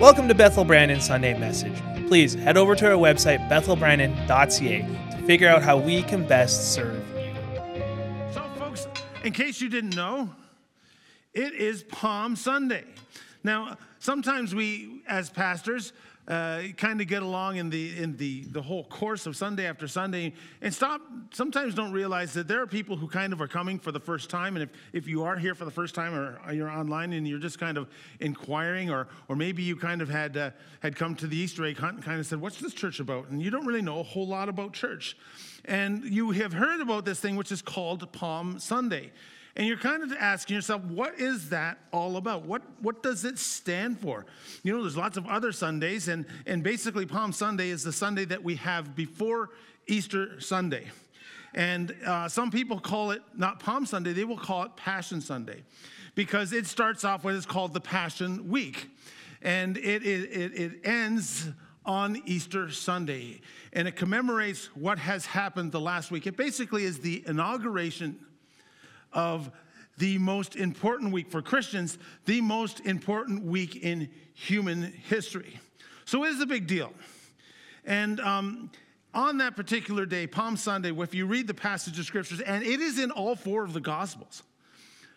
[0.00, 1.76] Welcome to Bethel Brandon Sunday Message.
[2.08, 7.06] Please head over to our website, bethelbrandon.ca, to figure out how we can best serve
[7.14, 7.34] you.
[8.32, 8.88] So, folks,
[9.24, 10.30] in case you didn't know,
[11.34, 12.84] it is Palm Sunday.
[13.44, 15.92] Now, sometimes we, as pastors,
[16.30, 19.88] uh, kind of get along in the in the the whole course of Sunday after
[19.88, 21.00] Sunday, and stop.
[21.32, 24.30] Sometimes don't realize that there are people who kind of are coming for the first
[24.30, 27.26] time, and if if you are here for the first time, or you're online and
[27.26, 27.88] you're just kind of
[28.20, 31.78] inquiring, or or maybe you kind of had uh, had come to the Easter egg
[31.78, 34.04] hunt and kind of said, "What's this church about?" and you don't really know a
[34.04, 35.16] whole lot about church,
[35.64, 39.10] and you have heard about this thing which is called Palm Sunday.
[39.56, 42.44] And you're kind of asking yourself, what is that all about?
[42.46, 44.24] What, what does it stand for?
[44.62, 48.24] You know, there's lots of other Sundays, and, and basically, Palm Sunday is the Sunday
[48.26, 49.50] that we have before
[49.86, 50.86] Easter Sunday.
[51.54, 55.62] And uh, some people call it not Palm Sunday, they will call it Passion Sunday
[56.14, 58.88] because it starts off what is called the Passion Week.
[59.42, 61.48] And it, it, it ends
[61.84, 63.40] on Easter Sunday.
[63.72, 66.26] And it commemorates what has happened the last week.
[66.26, 68.18] It basically is the inauguration
[69.12, 69.50] of
[69.98, 75.60] the most important week for Christians, the most important week in human history.
[76.04, 76.92] So it is a big deal.
[77.84, 78.70] And um,
[79.12, 82.80] on that particular day, Palm Sunday, if you read the passage of scriptures, and it
[82.80, 84.42] is in all four of the Gospels.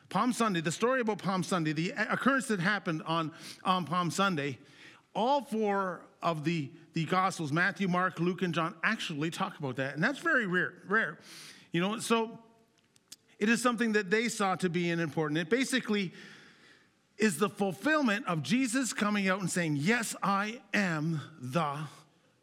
[0.09, 3.31] Palm Sunday, the story about Palm Sunday, the occurrence that happened on,
[3.63, 4.59] on Palm Sunday,
[5.16, 9.95] all four of the, the Gospels, Matthew, Mark, Luke, and John, actually talk about that.
[9.95, 10.73] And that's very rare.
[10.88, 11.17] rare.
[11.72, 12.38] You know, so
[13.44, 15.38] it is something that they saw to be an important.
[15.38, 16.13] It basically
[17.17, 21.75] is the fulfillment of Jesus coming out and saying, Yes, I am the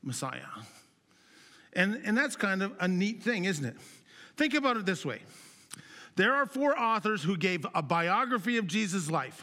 [0.03, 0.43] Messiah.
[1.73, 3.77] And, and that's kind of a neat thing, isn't it?
[4.37, 5.23] Think about it this way
[6.17, 9.43] there are four authors who gave a biography of Jesus' life.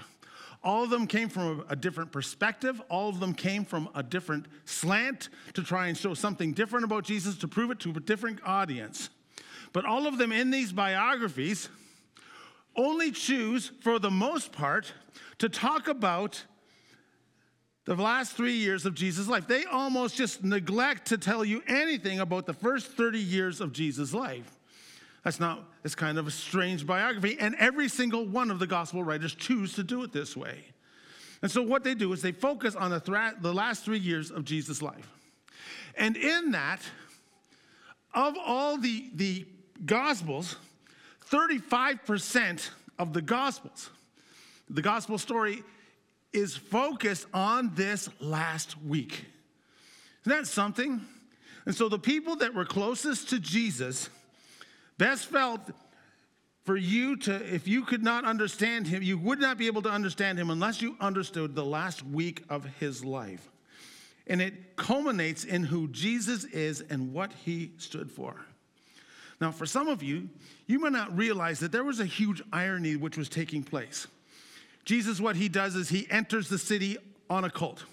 [0.64, 2.80] All of them came from a, different perspective.
[2.88, 7.04] All of them came from a different slant to try and show something different about
[7.04, 9.10] Jesus, to prove it to a different audience.
[9.74, 11.70] But all of them in these biographies
[12.76, 14.94] only choose, for the most part,
[15.40, 16.44] to talk about
[17.86, 19.48] the last three years of Jesus' life.
[19.48, 24.14] They almost just neglect to tell you anything about the first 30 years of Jesus'
[24.14, 24.58] life.
[25.24, 27.38] That's not, it's kind of a strange biography.
[27.40, 30.66] And every single one of the gospel writers choose to do it this way.
[31.42, 34.32] And so what they do is they focus on the, thra- the last three years
[34.32, 35.10] of Jesus' life.
[35.96, 36.82] And in that,
[38.14, 39.46] of all the, the
[39.86, 40.56] Gospels,
[41.30, 43.90] 35% of the Gospels,
[44.70, 45.64] the Gospel story
[46.34, 49.26] is focused on this last week.
[50.26, 51.02] Isn't that something?
[51.66, 54.10] And so the people that were closest to Jesus
[54.98, 55.62] best felt
[56.64, 59.90] for you to, if you could not understand him, you would not be able to
[59.90, 63.50] understand him unless you understood the last week of his life.
[64.28, 68.47] And it culminates in who Jesus is and what he stood for.
[69.40, 70.30] Now, for some of you,
[70.66, 74.08] you may not realize that there was a huge irony which was taking place.
[74.84, 76.98] Jesus, what he does is he enters the city
[77.30, 77.84] on a colt,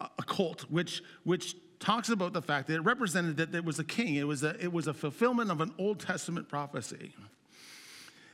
[0.00, 3.84] a colt, which, which talks about the fact that it represented that there was a
[3.84, 4.16] king.
[4.16, 7.12] It was a, it was a fulfillment of an Old Testament prophecy.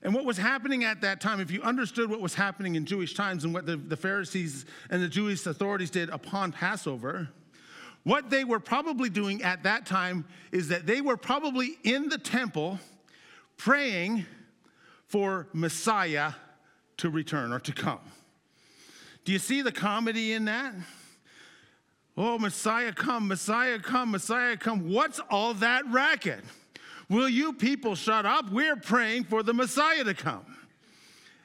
[0.02, 3.14] And what was happening at that time, if you understood what was happening in Jewish
[3.14, 7.28] times and what the, the Pharisees and the Jewish authorities did upon Passover,
[8.04, 12.18] what they were probably doing at that time is that they were probably in the
[12.18, 12.78] temple
[13.56, 14.24] praying
[15.06, 16.32] for Messiah
[16.98, 18.00] to return or to come.
[19.24, 20.74] Do you see the comedy in that?
[22.16, 24.88] Oh, Messiah come, Messiah come, Messiah come.
[24.88, 26.42] What's all that racket?
[27.08, 28.50] Will you people shut up?
[28.50, 30.56] We're praying for the Messiah to come.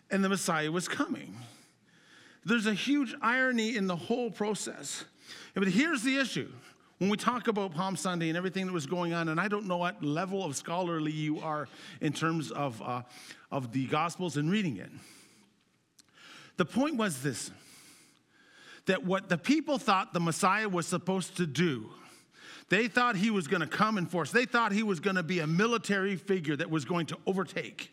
[0.09, 1.35] And the Messiah was coming.
[2.45, 5.05] There's a huge irony in the whole process.
[5.53, 6.51] But here's the issue.
[6.99, 9.67] When we talk about Palm Sunday and everything that was going on, and I don't
[9.67, 11.67] know what level of scholarly you are
[12.01, 13.01] in terms of, uh,
[13.51, 14.89] of the Gospels and reading it.
[16.57, 17.51] The point was this
[18.85, 21.89] that what the people thought the Messiah was supposed to do,
[22.69, 24.31] they thought he was going to come in force.
[24.31, 27.91] They thought he was going to be a military figure that was going to overtake.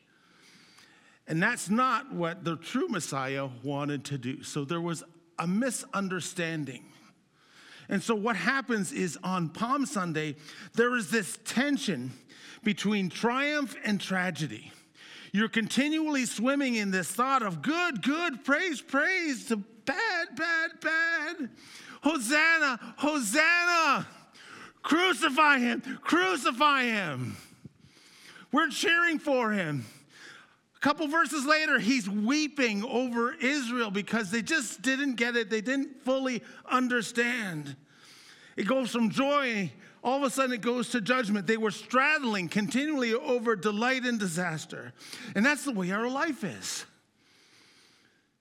[1.29, 4.43] And that's not what the true Messiah wanted to do.
[4.43, 5.05] So there was
[5.39, 6.85] a misunderstanding.
[7.91, 10.37] And so, what happens is on Palm Sunday,
[10.75, 12.13] there is this tension
[12.63, 14.73] between triumph and tragedy.
[15.33, 21.51] You're continually swimming in this thought of good, good, praise, praise, to bad, bad, bad.
[22.03, 24.07] Hosanna, Hosanna.
[24.83, 27.37] Crucify him, crucify him.
[28.53, 29.85] We're cheering for him.
[30.81, 35.51] A couple verses later, he's weeping over Israel because they just didn't get it.
[35.51, 37.77] They didn't fully understand.
[38.57, 39.71] It goes from joy,
[40.03, 41.47] all of a sudden it goes to judgment.
[41.47, 44.95] They were straddling continually over delight and disaster.
[45.35, 46.87] And that's the way our life is.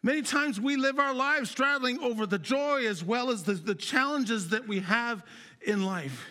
[0.02, 3.76] Many times we live our lives straddling over the joy as well as the, the
[3.76, 5.24] challenges that we have
[5.62, 6.26] in life.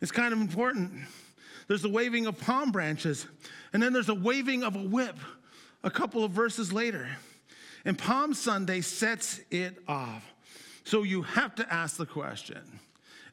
[0.00, 0.92] It's kind of important.
[1.70, 3.28] There's the waving of palm branches,
[3.72, 5.16] and then there's a waving of a whip
[5.84, 7.08] a couple of verses later.
[7.84, 10.24] And Palm Sunday sets it off.
[10.82, 12.58] So you have to ask the question,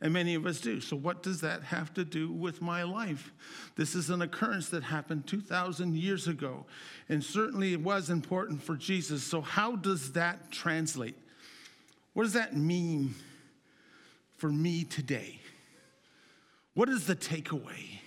[0.02, 0.80] and many of us do.
[0.82, 3.34] So, what does that have to do with my life?
[3.76, 6.68] This is an occurrence that happened 2,000 years ago,
[7.10, 9.24] and certainly it was important for Jesus.
[9.24, 11.18] So, how does that translate?
[12.14, 13.16] What does that mean
[14.36, 15.40] for me today?
[16.76, 18.02] What is the takeaway?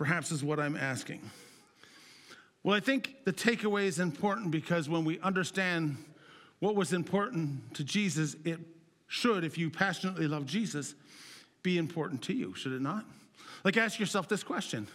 [0.00, 1.20] Perhaps is what I'm asking.
[2.62, 5.98] Well, I think the takeaway is important because when we understand
[6.58, 8.60] what was important to Jesus, it
[9.08, 10.94] should, if you passionately love Jesus,
[11.62, 13.04] be important to you, should it not?
[13.62, 14.88] Like, ask yourself this question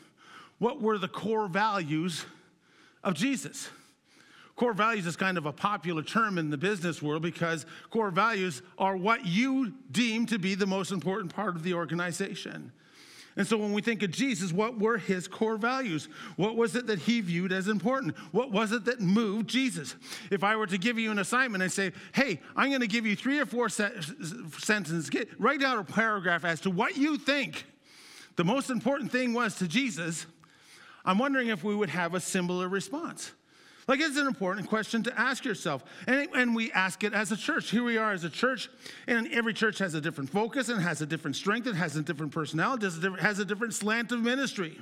[0.57, 2.25] What were the core values
[3.03, 3.69] of Jesus?
[4.55, 8.63] Core values is kind of a popular term in the business world because core values
[8.79, 12.71] are what you deem to be the most important part of the organization.
[13.37, 16.07] And so when we think of Jesus, what were his core values?
[16.37, 18.17] What was it that he viewed as important?
[18.31, 19.95] What was it that moved Jesus?
[20.31, 23.05] If I were to give you an assignment and say, hey, I'm going to give
[23.05, 23.91] you three or four se-
[24.57, 27.65] sentences, get, write down a paragraph as to what you think
[28.35, 30.25] the most important thing was to Jesus,
[31.03, 33.31] I'm wondering if we would have a similar response.
[33.87, 35.83] Like, it's an important question to ask yourself.
[36.07, 37.69] And, and we ask it as a church.
[37.69, 38.69] Here we are as a church,
[39.07, 42.01] and every church has a different focus and has a different strength, and has a
[42.01, 44.79] different personality, has a different, has a different slant of ministry.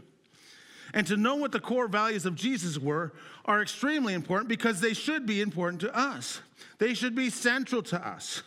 [0.94, 3.14] And to know what the core values of Jesus were
[3.46, 6.40] are extremely important because they should be important to us.
[6.78, 8.44] They should be central to us.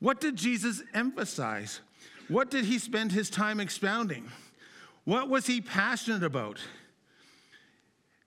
[0.00, 1.80] What did Jesus emphasize?
[2.28, 4.30] What did he spend his time expounding?
[5.04, 6.58] What was he passionate about?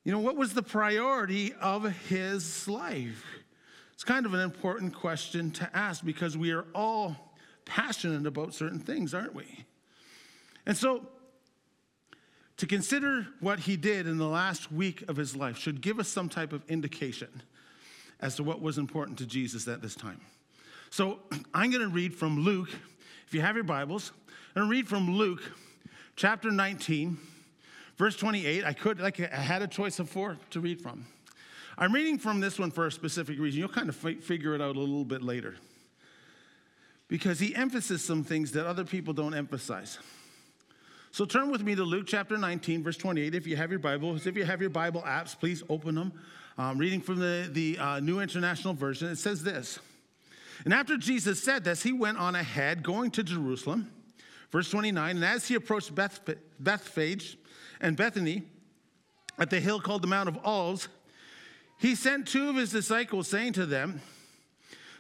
[0.07, 3.25] You know, what was the priority of his life?
[3.92, 7.33] It's kind of an important question to ask because we are all
[7.65, 9.65] passionate about certain things, aren't we?
[10.65, 11.09] And so,
[12.56, 16.07] to consider what he did in the last week of his life should give us
[16.07, 17.42] some type of indication
[18.21, 20.21] as to what was important to Jesus at this time.
[20.89, 21.19] So,
[21.54, 22.69] I'm going to read from Luke.
[23.27, 24.13] If you have your Bibles,
[24.56, 25.42] I'm going to read from Luke
[26.15, 27.18] chapter 19
[27.98, 31.08] Verse 28, I could, like, I had a choice of four to read from.
[31.80, 33.60] I'm reading from this one for a specific reason.
[33.60, 35.56] You'll kind of f- figure it out a little bit later.
[37.08, 39.98] Because he emphasizes some things that other people don't emphasize.
[41.12, 43.34] So turn with me to Luke chapter 19, verse 28.
[43.34, 46.14] If you have your Bible, if you have your Bible apps, please open them.
[46.60, 49.80] Um, reading from the, the uh, New International Version, it says this.
[50.66, 53.92] And after Jesus said this, he went on ahead, going to Jerusalem.
[54.52, 56.20] Verse 29, and as he approached Beth,
[56.60, 57.38] Bethphage,
[57.82, 58.44] and Bethany
[59.40, 60.88] at the hill called the Mount of Olives,
[61.80, 64.02] he sent two of his disciples, saying to them,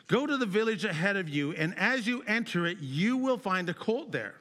[0.07, 3.67] Go to the village ahead of you, and as you enter it, you will find
[3.67, 4.35] a colt there,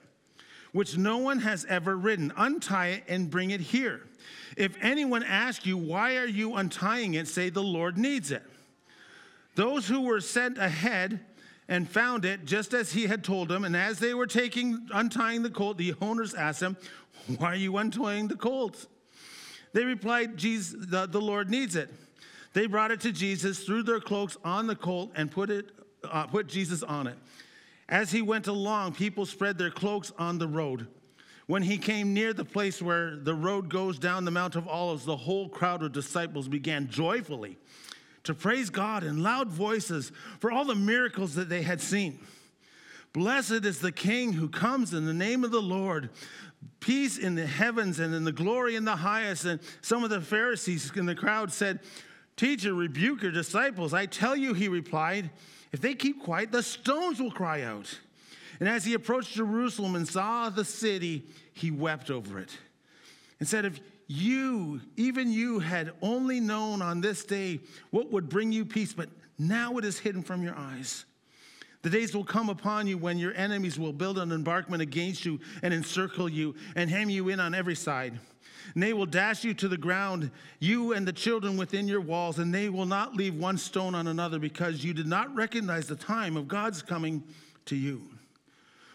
[0.72, 2.32] which no one has ever ridden.
[2.36, 4.02] Untie it and bring it here.
[4.56, 7.26] If anyone asks you, Why are you untying it?
[7.26, 8.42] say, The Lord needs it.
[9.56, 11.20] Those who were sent ahead
[11.68, 15.42] and found it just as he had told them, and as they were taking untying
[15.42, 16.76] the colt, the owners asked him,
[17.38, 18.86] why are you untying the colt?
[19.72, 21.92] They replied, Jesus, the, the Lord needs it.
[22.52, 25.70] They brought it to Jesus, threw their cloaks on the colt, and put, it,
[26.04, 27.16] uh, put Jesus on it.
[27.88, 30.86] As he went along, people spread their cloaks on the road.
[31.46, 35.04] When he came near the place where the road goes down the Mount of Olives,
[35.04, 37.56] the whole crowd of disciples began joyfully
[38.24, 42.18] to praise God in loud voices for all the miracles that they had seen.
[43.16, 46.10] Blessed is the King who comes in the name of the Lord
[46.80, 49.46] peace in the heavens and in the glory in the highest.
[49.46, 51.80] And some of the Pharisees in the crowd said,
[52.36, 53.94] Teacher, rebuke your disciples.
[53.94, 55.30] I tell you, he replied,
[55.72, 57.98] if they keep quiet, the stones will cry out.
[58.60, 62.50] And as he approached Jerusalem and saw the city, he wept over it
[63.40, 68.52] and said, If you, even you, had only known on this day what would bring
[68.52, 69.08] you peace, but
[69.38, 71.06] now it is hidden from your eyes.
[71.82, 75.40] The days will come upon you when your enemies will build an embankment against you
[75.62, 78.18] and encircle you and hem you in on every side.
[78.74, 82.38] And they will dash you to the ground, you and the children within your walls,
[82.38, 85.96] and they will not leave one stone on another because you did not recognize the
[85.96, 87.22] time of God's coming
[87.66, 88.02] to you.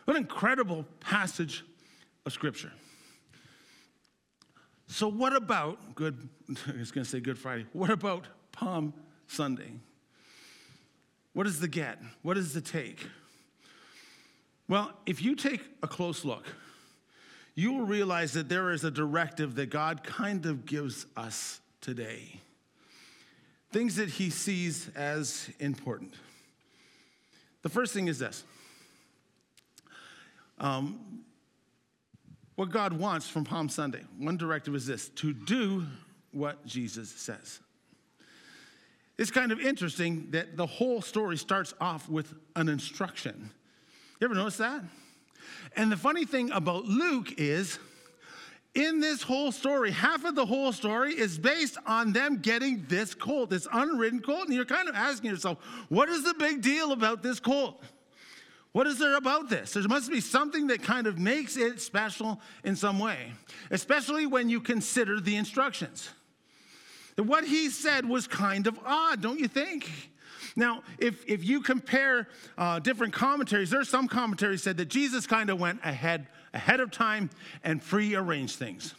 [0.06, 1.64] What an incredible passage
[2.26, 2.72] of Scripture.
[4.88, 6.28] So, what about good?
[6.68, 7.66] I was going to say Good Friday.
[7.72, 8.94] What about Palm
[9.28, 9.72] Sunday?
[11.34, 12.00] What is the get?
[12.22, 13.08] What is the take?
[14.68, 16.46] Well, if you take a close look,
[17.56, 22.40] you will realize that there is a directive that God kind of gives us today.
[23.72, 26.14] Things that he sees as important.
[27.62, 28.44] The first thing is this
[30.58, 31.24] um,
[32.56, 34.02] what God wants from Palm Sunday.
[34.18, 35.86] One directive is this to do
[36.32, 37.60] what Jesus says.
[39.22, 43.52] It's kind of interesting that the whole story starts off with an instruction.
[44.20, 44.84] You ever notice that?
[45.76, 47.78] And the funny thing about Luke is,
[48.74, 53.14] in this whole story, half of the whole story is based on them getting this
[53.14, 54.48] colt, this unridden colt.
[54.48, 55.60] And you're kind of asking yourself,
[55.90, 57.80] what is the big deal about this colt?
[58.72, 59.74] What is there about this?
[59.74, 63.34] There must be something that kind of makes it special in some way,
[63.70, 66.10] especially when you consider the instructions.
[67.16, 69.90] That what he said was kind of odd, don't you think?
[70.56, 72.28] Now, if, if you compare
[72.58, 76.92] uh, different commentaries, there's some commentaries said that Jesus kind of went ahead, ahead of
[76.92, 77.30] time
[77.64, 78.96] and prearranged things.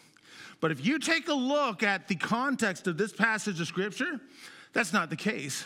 [0.60, 4.20] But if you take a look at the context of this passage of scripture,
[4.72, 5.64] that's not the case.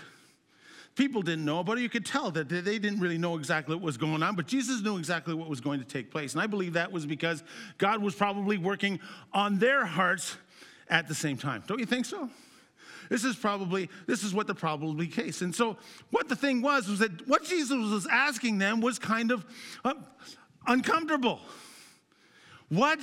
[0.97, 1.79] People didn't know it.
[1.79, 4.81] You could tell that they didn't really know exactly what was going on, but Jesus
[4.81, 6.33] knew exactly what was going to take place.
[6.33, 7.45] And I believe that was because
[7.77, 8.99] God was probably working
[9.35, 10.39] on their hearts
[10.89, 11.63] at the same time.
[11.67, 12.31] Don't you think so?
[13.09, 15.43] This is probably, this is what the probably case.
[15.43, 15.77] And so
[16.11, 19.45] what the thing was, was that what Jesus was asking them was kind of
[19.85, 19.95] uh,
[20.67, 21.41] uncomfortable.
[22.69, 22.99] What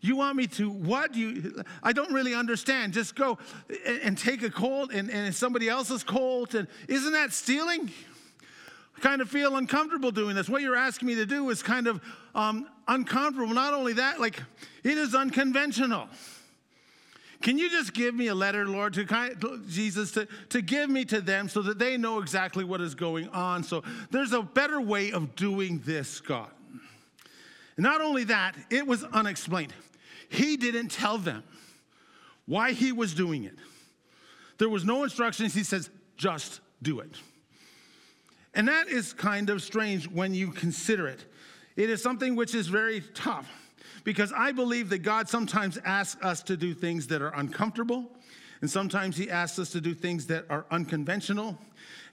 [0.00, 1.14] you want me to what?
[1.14, 2.92] You, I don't really understand.
[2.92, 3.38] Just go
[3.86, 6.54] and, and take a colt and, and somebody else's colt.
[6.54, 7.90] And isn't that stealing?
[8.96, 10.48] I kind of feel uncomfortable doing this.
[10.48, 12.00] What you're asking me to do is kind of
[12.34, 13.54] um, uncomfortable.
[13.54, 14.42] Not only that, like
[14.82, 16.08] it is unconventional.
[17.42, 19.36] Can you just give me a letter, Lord, to kind
[19.68, 23.28] Jesus, to, to give me to them so that they know exactly what is going
[23.30, 23.64] on?
[23.64, 26.50] So there's a better way of doing this, God.
[27.76, 29.74] And not only that, it was unexplained.
[30.28, 31.42] He didn't tell them
[32.46, 33.58] why he was doing it.
[34.58, 35.52] There was no instructions.
[35.52, 37.10] He says, just do it.
[38.54, 41.24] And that is kind of strange when you consider it.
[41.74, 43.48] It is something which is very tough
[44.04, 48.10] because I believe that God sometimes asks us to do things that are uncomfortable,
[48.60, 51.58] and sometimes He asks us to do things that are unconventional,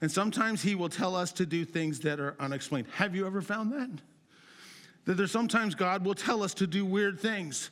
[0.00, 2.86] and sometimes He will tell us to do things that are unexplained.
[2.94, 3.90] Have you ever found that?
[5.06, 7.70] That there's sometimes God will tell us to do weird things.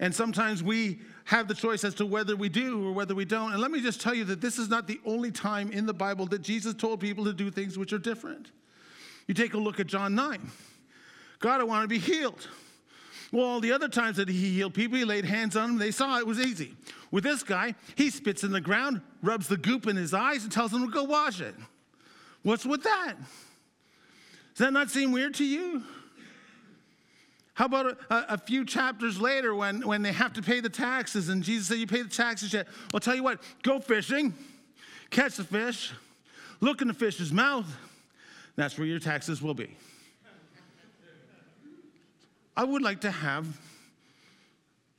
[0.00, 3.52] And sometimes we have the choice as to whether we do or whether we don't.
[3.52, 5.94] And let me just tell you that this is not the only time in the
[5.94, 8.50] Bible that Jesus told people to do things which are different.
[9.26, 10.50] You take a look at John 9.
[11.38, 12.48] God, I want to be healed.
[13.34, 15.90] Well, all the other times that he healed people, he laid hands on them, they
[15.90, 16.76] saw it was easy.
[17.10, 20.52] With this guy, he spits in the ground, rubs the goop in his eyes, and
[20.52, 21.56] tells them to go wash it.
[22.44, 23.14] What's with that?
[23.18, 25.82] Does that not seem weird to you?
[27.54, 31.28] How about a, a, few chapters later when, when they have to pay the taxes
[31.28, 32.66] and Jesus said, You pay the taxes yet?
[32.66, 34.32] Well, I'll tell you what, go fishing,
[35.10, 35.92] catch the fish,
[36.60, 37.66] look in the fish's mouth.
[38.54, 39.76] That's where your taxes will be.
[42.56, 43.46] I would like to have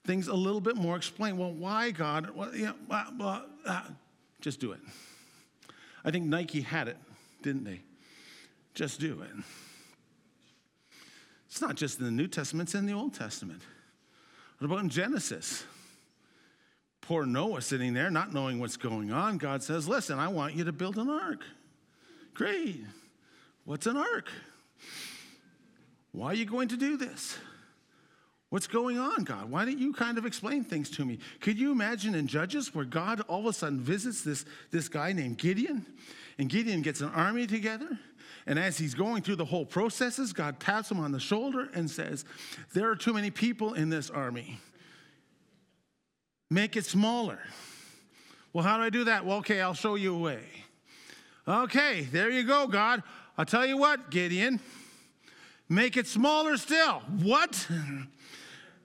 [0.05, 1.37] things a little bit more explained.
[1.37, 2.29] Well, why, God?
[2.31, 3.81] Well, yeah, uh,
[4.41, 4.79] just do it.
[6.03, 6.97] I think Nike had it,
[7.41, 7.81] didn't they?
[8.73, 9.43] Just do it.
[11.47, 13.61] It's not just in the New Testament, it's in the Old Testament.
[14.57, 15.63] What about in Genesis?
[17.01, 19.37] Poor Noah sitting there, not knowing what's going on.
[19.37, 21.43] God says, Listen, I want you to build an ark.
[22.33, 22.83] Great.
[23.63, 24.29] What's an ark?
[26.15, 27.37] Why are you going to do this?
[28.49, 29.49] What's going on, God?
[29.51, 31.19] Why don't you kind of explain things to me?
[31.41, 35.11] Could you imagine in Judges where God all of a sudden visits this, this guy
[35.11, 35.85] named Gideon,
[36.37, 37.99] and Gideon gets an army together,
[38.47, 41.91] and as he's going through the whole processes, God taps him on the shoulder and
[41.91, 42.23] says,
[42.73, 44.59] There are too many people in this army.
[46.49, 47.39] Make it smaller.
[48.53, 49.25] Well, how do I do that?
[49.25, 50.43] Well, okay, I'll show you a way.
[51.45, 53.03] Okay, there you go, God.
[53.37, 54.61] I'll tell you what, Gideon,
[55.69, 57.01] make it smaller still.
[57.21, 57.67] What?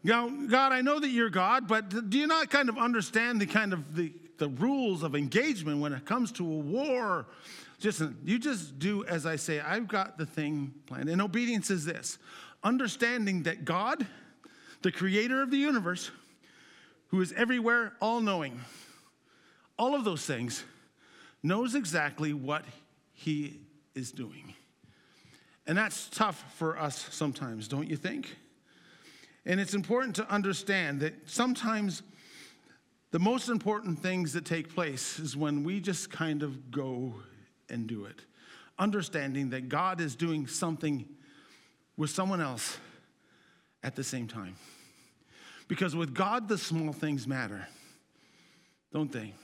[0.02, 3.46] Now, God, I know that you're God, but do you not kind of understand the
[3.46, 7.26] kind of the, the rules of engagement when it comes to a war?
[7.78, 9.60] Just you just do as I say.
[9.60, 11.08] I've got the thing planned.
[11.08, 12.18] And obedience is this
[12.62, 14.06] understanding that God,
[14.82, 16.10] the creator of the universe,
[17.08, 18.60] who is everywhere, all knowing,
[19.78, 20.64] all of those things,
[21.42, 22.64] knows exactly what
[23.12, 23.60] he
[23.94, 24.54] is doing.
[25.71, 28.37] And that's tough for us sometimes, don't you think?
[29.47, 32.03] And it's important to understand that sometimes
[33.12, 37.15] the most important things that take place is when we just kind of go
[37.69, 38.23] and do it,
[38.81, 41.09] understanding that God is doing something
[41.97, 42.77] with someone else
[43.85, 44.57] at the same time.
[45.69, 47.69] Because with God, the small things matter,
[48.93, 49.35] don't they?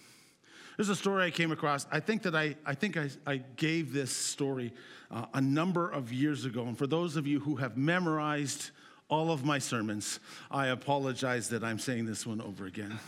[0.76, 1.86] There's a story I came across.
[1.90, 4.74] I think that I, I think I, I gave this story
[5.10, 6.66] uh, a number of years ago.
[6.66, 8.70] And for those of you who have memorized
[9.08, 12.98] all of my sermons, I apologize that I'm saying this one over again.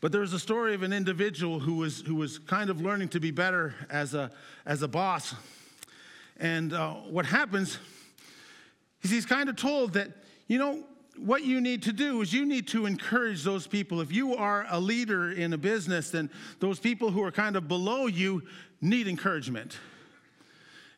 [0.00, 3.20] But there's a story of an individual who was, who was kind of learning to
[3.20, 4.30] be better as a,
[4.64, 5.34] as a boss.
[6.38, 7.78] And uh, what happens
[9.02, 10.08] is he's kind of told that,
[10.46, 10.84] you know,
[11.18, 14.00] what you need to do is you need to encourage those people.
[14.00, 16.30] If you are a leader in a business, then
[16.60, 18.42] those people who are kind of below you
[18.80, 19.78] need encouragement.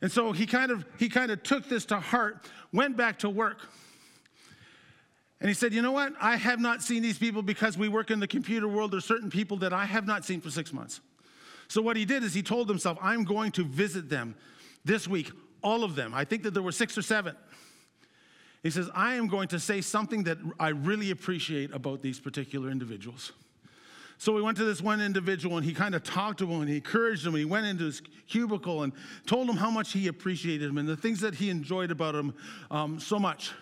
[0.00, 3.28] And so he kind of he kind of took this to heart, went back to
[3.28, 3.68] work.
[5.40, 6.14] And he said, "You know what?
[6.20, 8.92] I have not seen these people because we work in the computer world.
[8.92, 11.00] There's certain people that I have not seen for 6 months."
[11.68, 14.34] So what he did is he told himself, "I'm going to visit them
[14.84, 15.30] this week,
[15.62, 16.14] all of them.
[16.14, 17.36] I think that there were 6 or 7."
[18.68, 22.70] He says, I am going to say something that I really appreciate about these particular
[22.70, 23.32] individuals.
[24.18, 26.68] So we went to this one individual and he kind of talked to him and
[26.68, 27.34] he encouraged him.
[27.34, 28.92] He went into his cubicle and
[29.24, 32.34] told him how much he appreciated him and the things that he enjoyed about him
[32.70, 33.52] um, so much.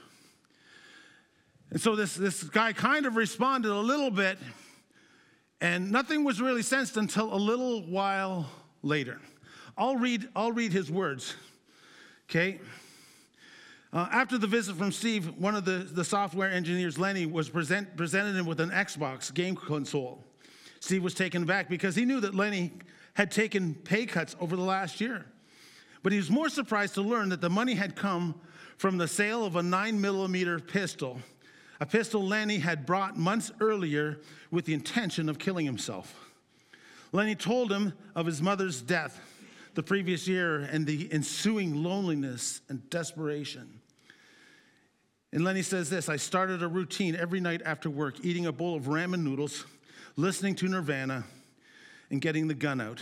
[1.70, 4.38] And so this, this guy kind of responded a little bit,
[5.60, 8.48] and nothing was really sensed until a little while
[8.82, 9.20] later.
[9.78, 11.36] I'll read, I'll read his words,
[12.28, 12.58] okay?
[13.92, 17.96] Uh, after the visit from Steve, one of the, the software engineers, Lenny, was present,
[17.96, 20.24] presented him with an Xbox game console.
[20.80, 22.72] Steve was taken back because he knew that Lenny
[23.14, 25.24] had taken pay cuts over the last year.
[26.02, 28.34] But he was more surprised to learn that the money had come
[28.76, 31.20] from the sale of a 9 millimeter pistol,
[31.80, 36.30] a pistol Lenny had brought months earlier with the intention of killing himself.
[37.12, 39.20] Lenny told him of his mother's death
[39.76, 43.80] the previous year and the ensuing loneliness and desperation.
[45.32, 48.74] And Lenny says this I started a routine every night after work, eating a bowl
[48.74, 49.64] of ramen noodles,
[50.16, 51.24] listening to Nirvana,
[52.10, 53.00] and getting the gun out.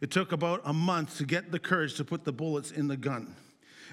[0.00, 2.96] It took about a month to get the courage to put the bullets in the
[2.96, 3.36] gun.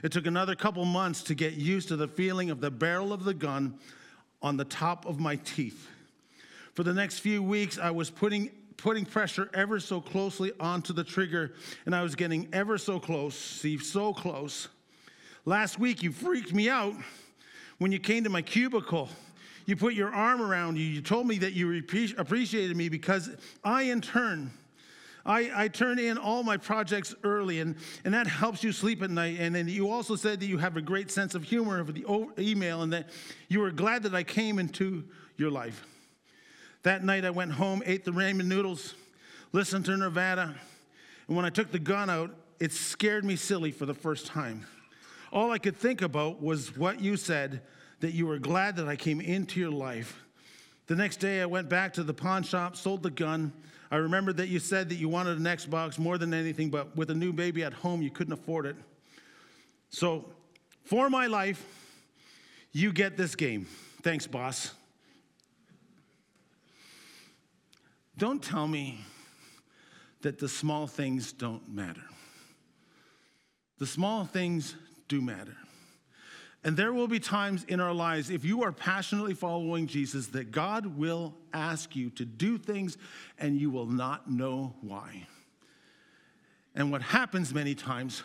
[0.02, 3.26] It took another couple months to get used to the feeling of the barrel of
[3.26, 3.78] the gun
[4.42, 5.88] on the top of my teeth.
[6.74, 11.04] For the next few weeks, I was putting, putting pressure ever so closely onto the
[11.04, 11.54] trigger,
[11.86, 14.68] and I was getting ever so close, see, so close.
[15.46, 16.94] Last week, you freaked me out
[17.80, 19.10] when you came to my cubicle,
[19.66, 20.84] you put your arm around you.
[20.84, 21.82] You told me that you
[22.18, 23.30] appreciated me because
[23.64, 24.52] I, in turn,
[25.26, 29.12] I, I turn in all my projects early, and, and that helps you sleep at
[29.12, 29.38] night.
[29.40, 32.04] And then you also said that you have a great sense of humor of the
[32.38, 33.10] email and that
[33.48, 35.04] you were glad that I came into
[35.38, 35.86] your life.
[36.84, 38.96] That night, I went home, ate the ramen noodles,
[39.52, 40.56] listened to Nirvana,
[41.28, 44.66] and when I took the gun out, it scared me silly for the first time.
[45.32, 47.62] All I could think about was what you said
[48.00, 50.24] that you were glad that I came into your life.
[50.88, 53.54] The next day, I went back to the pawn shop, sold the gun.
[53.92, 57.12] I remembered that you said that you wanted an Xbox more than anything, but with
[57.12, 58.76] a new baby at home, you couldn't afford it.
[59.90, 60.26] So,
[60.86, 61.64] for my life,
[62.72, 63.68] you get this game.
[64.02, 64.74] Thanks, boss.
[68.20, 69.00] Don't tell me
[70.24, 72.04] that the small things don't matter.
[73.78, 74.76] The small things
[75.08, 75.56] do matter.
[76.66, 80.52] And there will be times in our lives, if you are passionately following Jesus, that
[80.52, 82.98] God will ask you to do things
[83.38, 85.26] and you will not know why.
[86.76, 88.24] And what happens many times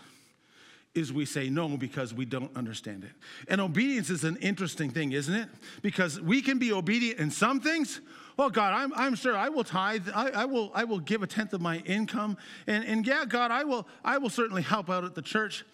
[0.94, 3.10] is we say no because we don't understand it.
[3.48, 5.48] And obedience is an interesting thing, isn't it?
[5.82, 8.00] Because we can be obedient in some things.
[8.36, 10.08] Well, God, I'm, I'm sure I will tithe.
[10.14, 12.36] I, I, will, I will give a tenth of my income.
[12.66, 15.64] And, and yeah, God, I will, I will certainly help out at the church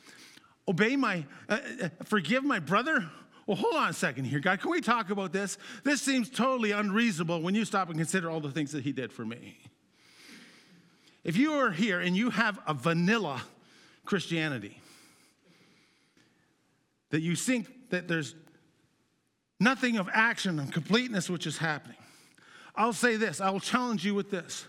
[0.69, 3.11] obey my, uh, uh, forgive my brother?
[3.47, 4.61] Well, hold on a second here, God.
[4.61, 5.59] Can we talk about this?
[5.83, 9.13] This seems totally unreasonable when you stop and consider all the things that he did
[9.13, 9.59] for me.
[11.25, 13.43] If you are here and you have a vanilla
[14.05, 14.81] Christianity,
[17.11, 18.35] that you think that there's
[19.59, 21.96] nothing of action and completeness which is happening,
[22.75, 24.64] I'll say this I will challenge you with this.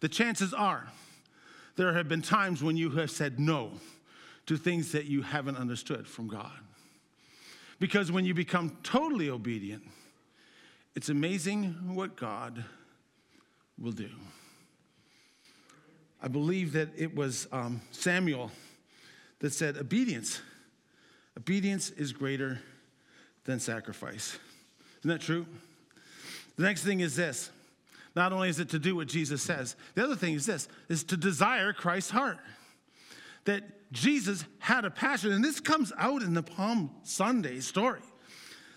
[0.00, 0.86] The chances are
[1.76, 3.72] there have been times when you have said no
[4.46, 6.52] to things that you haven't understood from God.
[7.78, 9.82] Because when you become totally obedient,
[10.94, 12.64] it's amazing what God
[13.78, 14.08] will do.
[16.22, 18.50] I believe that it was um, Samuel
[19.40, 20.40] that said, Obedience,
[21.36, 22.60] Obedience is greater
[23.44, 24.38] than sacrifice.
[25.00, 25.46] Isn't that true?
[26.56, 27.50] The next thing is this.
[28.14, 31.04] Not only is it to do what Jesus says, the other thing is this is
[31.04, 32.38] to desire Christ's heart.
[33.44, 38.00] That Jesus had a passion, and this comes out in the Palm Sunday story.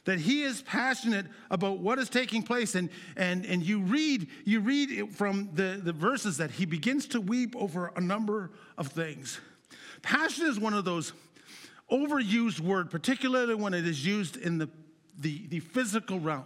[0.06, 2.76] That he is passionate about what is taking place.
[2.76, 7.22] And, and, and you read, you read from the, the verses that he begins to
[7.22, 9.39] weep over a number of things.
[10.02, 11.13] Passion is one of those
[11.91, 14.69] overused word, particularly when it is used in the,
[15.17, 16.45] the, the physical realm.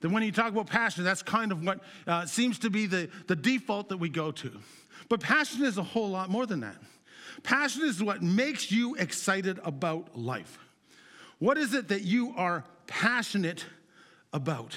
[0.00, 3.10] That when you talk about passion, that's kind of what uh, seems to be the,
[3.26, 4.52] the default that we go to.
[5.08, 6.76] But passion is a whole lot more than that.
[7.42, 10.58] Passion is what makes you excited about life.
[11.38, 13.64] What is it that you are passionate
[14.32, 14.76] about?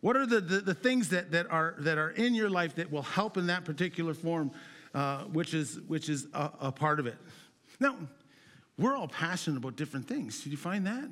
[0.00, 2.90] What are the, the, the things that, that, are, that are in your life that
[2.90, 4.50] will help in that particular form,
[4.94, 7.16] uh, which is, which is a, a part of it?
[7.80, 7.96] Now,
[8.78, 10.42] we're all passionate about different things.
[10.42, 11.10] Did you find that?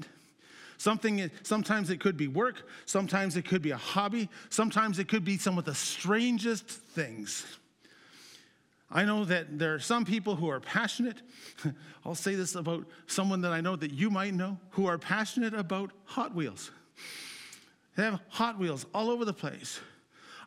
[0.78, 5.24] Something, sometimes it could be work, sometimes it could be a hobby, sometimes it could
[5.24, 7.44] be some of the strangest things.
[8.90, 11.22] I know that there are some people who are passionate.
[12.04, 15.54] I'll say this about someone that I know that you might know who are passionate
[15.54, 16.70] about Hot Wheels.
[17.96, 19.80] They have Hot Wheels all over the place.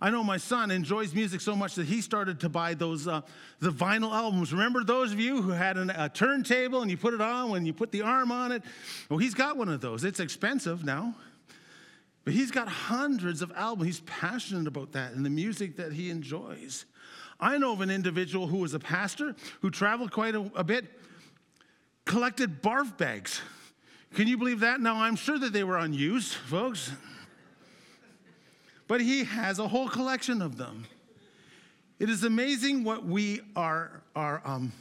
[0.04, 3.22] I know my son enjoys music so much that he started to buy those uh,
[3.62, 4.52] the vinyl albums.
[4.52, 7.66] Remember those of you who had an, a turntable and you put it on when
[7.66, 8.64] you put the arm on it?
[9.08, 10.04] Well, he's got one of those.
[10.04, 11.16] It's expensive now.
[12.26, 13.86] But he's got hundreds of albums.
[13.86, 16.84] He's passionate about that and the music that he enjoys.
[17.40, 20.84] I know of an individual who was a pastor who traveled quite a, a bit,
[22.04, 23.40] collected barf bags.
[24.16, 24.82] Can you believe that?
[24.82, 26.92] Now, I'm sure that they were unused, folks
[28.94, 30.86] but he has a whole collection of them.
[31.98, 34.72] It is amazing what we are, are um,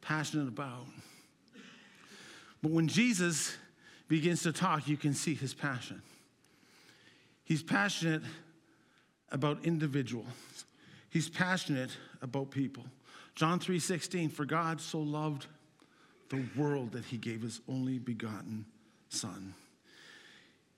[0.00, 0.84] passionate about.
[2.60, 3.56] But when Jesus
[4.08, 6.02] begins to talk, you can see his passion.
[7.44, 8.22] He's passionate
[9.30, 10.26] about individuals.
[11.08, 12.84] He's passionate about people.
[13.36, 15.46] John 3:16 for God so loved
[16.30, 18.64] the world that he gave his only begotten
[19.08, 19.54] son.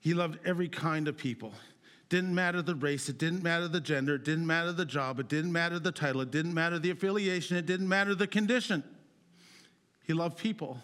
[0.01, 1.51] He loved every kind of people.
[2.09, 5.27] Didn't matter the race, it didn't matter the gender, it didn't matter the job, it
[5.27, 8.83] didn't matter the title, it didn't matter the affiliation, it didn't matter the condition.
[10.03, 10.79] He loved people.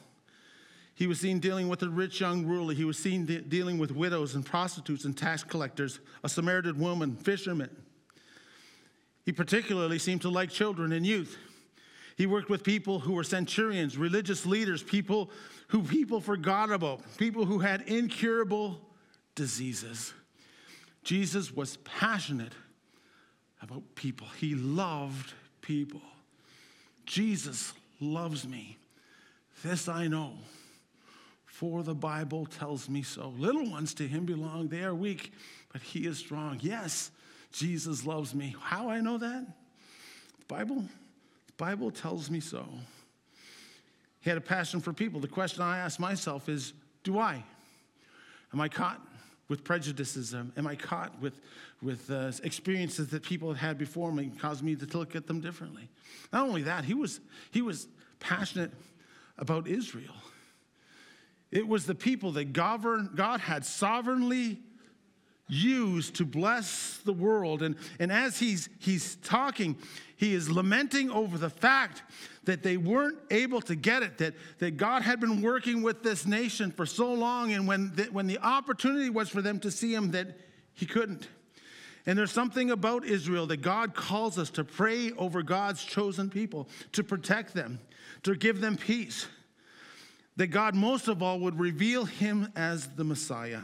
[0.95, 2.73] He was seen dealing with a rich young ruler.
[2.73, 7.15] He was seen de- dealing with widows and prostitutes and tax collectors, a Samaritan woman,
[7.15, 7.69] fishermen.
[9.25, 11.37] He particularly seemed to like children and youth.
[12.17, 15.31] He worked with people who were centurions, religious leaders, people
[15.67, 18.79] who people forgot about, people who had incurable
[19.33, 20.13] diseases.
[21.03, 22.53] Jesus was passionate
[23.61, 26.01] about people, he loved people.
[27.05, 28.77] Jesus loves me.
[29.63, 30.33] This I know,
[31.45, 33.33] for the Bible tells me so.
[33.37, 34.69] Little ones to him belong.
[34.69, 35.31] They are weak,
[35.71, 36.59] but he is strong.
[36.61, 37.11] Yes,
[37.51, 38.55] Jesus loves me.
[38.59, 39.45] How I know that?
[40.39, 42.67] The Bible, the Bible tells me so.
[44.21, 45.19] He had a passion for people.
[45.19, 47.43] The question I ask myself is, do I?
[48.53, 48.99] Am I caught
[49.51, 50.33] with prejudices?
[50.33, 51.41] Am I caught with,
[51.81, 55.27] with uh, experiences that people have had before me and cause me to look at
[55.27, 55.89] them differently?
[56.31, 57.19] Not only that, he was,
[57.51, 57.89] he was
[58.21, 58.71] passionate
[59.37, 60.15] about Israel.
[61.51, 64.61] It was the people that govern, God had sovereignly
[65.51, 67.61] used to bless the world.
[67.61, 69.75] And, and as he's, he's talking,
[70.15, 72.03] he is lamenting over the fact
[72.45, 76.25] that they weren't able to get it, that, that God had been working with this
[76.25, 79.93] nation for so long, and when the, when the opportunity was for them to see
[79.93, 80.39] him, that
[80.73, 81.27] he couldn't.
[82.05, 86.67] And there's something about Israel that God calls us to pray over God's chosen people,
[86.93, 87.79] to protect them,
[88.23, 89.27] to give them peace.
[90.37, 93.59] That God, most of all, would reveal him as the Messiah.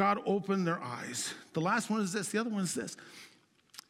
[0.00, 1.34] God opened their eyes.
[1.52, 2.96] The last one is this, the other one is this.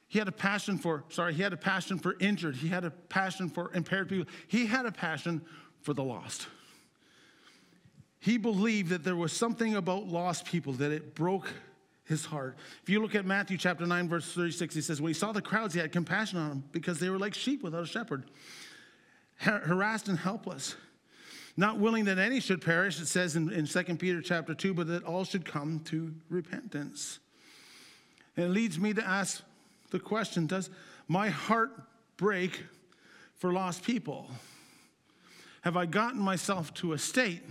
[0.09, 2.57] He had a passion for, sorry, he had a passion for injured.
[2.57, 4.27] He had a passion for impaired people.
[4.49, 5.41] He had a passion
[5.83, 6.49] for the lost.
[8.19, 11.49] He believed that there was something about lost people that it broke
[12.03, 12.57] his heart.
[12.83, 15.41] If you look at Matthew chapter 9, verse 36, he says, When he saw the
[15.41, 18.25] crowds, he had compassion on them because they were like sheep without a shepherd,
[19.37, 20.75] harassed and helpless.
[21.61, 24.87] Not willing that any should perish, it says in, in 2 Peter chapter 2, but
[24.87, 27.19] that all should come to repentance.
[28.35, 29.43] And it leads me to ask
[29.91, 30.71] the question Does
[31.07, 31.71] my heart
[32.17, 32.63] break
[33.37, 34.31] for lost people?
[35.61, 37.43] Have I gotten myself to a state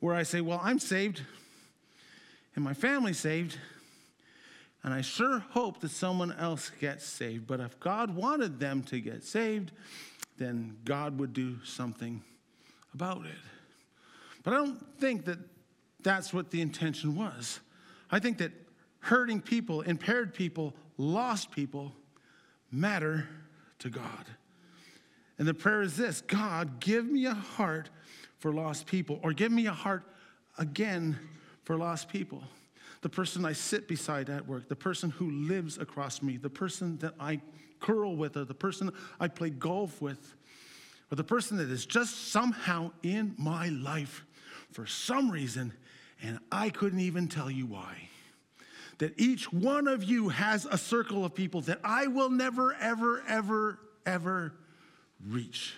[0.00, 1.22] where I say, Well, I'm saved
[2.54, 3.56] and my family's saved,
[4.82, 7.46] and I sure hope that someone else gets saved.
[7.46, 9.72] But if God wanted them to get saved,
[10.36, 12.22] then God would do something
[12.94, 13.32] about it.
[14.42, 15.38] But I don't think that
[16.02, 17.60] that's what the intention was.
[18.10, 18.52] I think that
[19.00, 21.92] hurting people, impaired people, lost people
[22.70, 23.28] matter
[23.80, 24.26] to God.
[25.38, 27.90] And the prayer is this God, give me a heart
[28.38, 30.04] for lost people, or give me a heart
[30.58, 31.18] again
[31.64, 32.44] for lost people.
[33.00, 36.96] The person I sit beside at work, the person who lives across me, the person
[36.98, 37.40] that I
[37.80, 40.34] curl with, or the person I play golf with,
[41.10, 44.24] or the person that is just somehow in my life
[44.72, 45.72] for some reason,
[46.22, 48.08] and I couldn't even tell you why.
[48.98, 53.22] That each one of you has a circle of people that I will never, ever,
[53.28, 54.54] ever, ever
[55.24, 55.74] reach.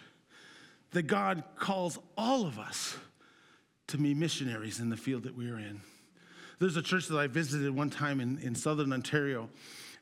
[0.93, 2.97] That God calls all of us
[3.89, 5.81] to be missionaries in the field that we are in.
[6.59, 9.51] There's a church that I visited one time in, in southern Ontario,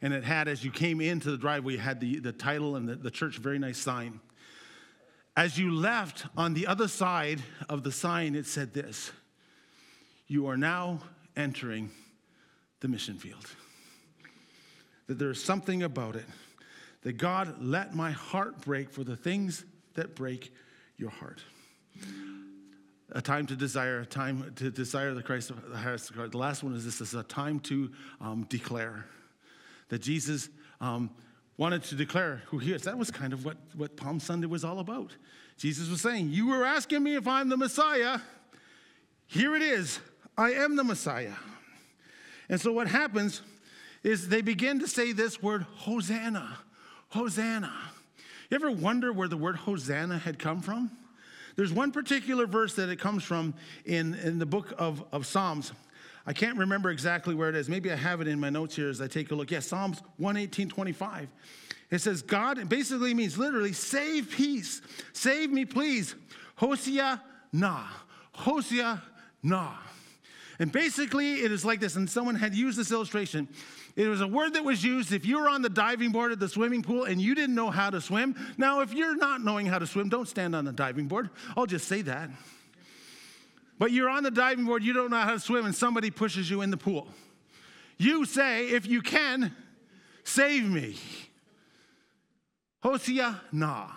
[0.00, 2.94] and it had, as you came into the driveway, had the, the title and the,
[2.94, 4.20] the church, very nice sign.
[5.36, 9.10] As you left, on the other side of the sign, it said this
[10.28, 11.00] You are now
[11.36, 11.90] entering
[12.80, 13.46] the mission field.
[15.06, 16.26] That there is something about it
[17.02, 20.52] that God let my heart break for the things that break
[20.96, 21.42] your heart.
[23.10, 26.32] A time to desire, a time to desire the Christ of the highest God.
[26.32, 29.06] The last one is this: is a time to um, declare
[29.88, 30.48] that Jesus
[30.80, 31.10] um,
[31.56, 32.82] wanted to declare who he is.
[32.82, 35.12] That was kind of what, what Palm Sunday was all about.
[35.56, 38.18] Jesus was saying, You were asking me if I'm the Messiah.
[39.26, 40.00] Here it is.
[40.36, 41.34] I am the Messiah.
[42.48, 43.40] And so what happens
[44.02, 46.58] is they begin to say this word, Hosanna.
[47.10, 47.72] Hosanna.
[48.50, 50.90] You ever wonder where the word Hosanna had come from?
[51.56, 55.72] There's one particular verse that it comes from in, in the book of, of Psalms.
[56.26, 57.68] I can't remember exactly where it is.
[57.68, 59.50] Maybe I have it in my notes here as I take a look.
[59.50, 61.28] Yes, Psalms 118, 25.
[61.90, 64.80] It says, God, it basically means literally, save peace.
[65.12, 66.14] Save me, please.
[66.56, 67.84] Hosea na.
[68.32, 69.02] Hosea
[69.42, 69.74] na.
[70.58, 71.96] And basically, it is like this.
[71.96, 73.48] And someone had used this illustration.
[73.96, 76.40] It was a word that was used if you were on the diving board at
[76.40, 78.34] the swimming pool and you didn't know how to swim.
[78.56, 81.30] Now, if you're not knowing how to swim, don't stand on the diving board.
[81.56, 82.30] I'll just say that.
[83.84, 86.48] But you're on the diving board, you don't know how to swim, and somebody pushes
[86.48, 87.06] you in the pool.
[87.98, 89.54] You say, if you can,
[90.22, 90.96] save me.
[92.82, 93.90] Hosea, nah.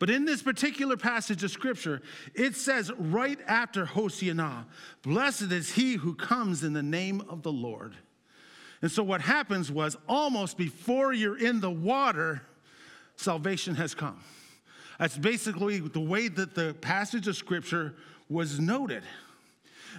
[0.00, 2.02] But in this particular passage of scripture,
[2.34, 4.66] it says right after Hosea,
[5.02, 7.94] blessed is he who comes in the name of the Lord.
[8.82, 12.42] And so what happens was almost before you're in the water,
[13.14, 14.24] salvation has come.
[14.98, 17.94] That's basically the way that the passage of scripture
[18.28, 19.02] was noted.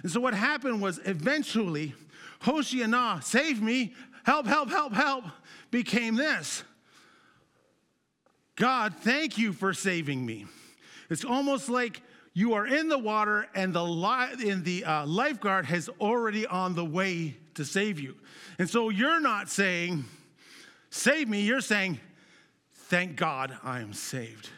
[0.02, 1.94] And so what happened was eventually,
[2.40, 5.24] Hosea, save me, help, help, help, help,
[5.70, 6.64] became this.
[8.56, 10.46] God, thank you for saving me.
[11.10, 15.66] It's almost like you are in the water and the, li- and the uh, lifeguard
[15.66, 18.16] has already on the way to save you.
[18.58, 20.04] And so you're not saying,
[20.90, 22.00] save me, you're saying,
[22.74, 24.50] thank God I am saved.